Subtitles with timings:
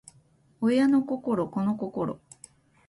[0.61, 2.19] 親の心子の心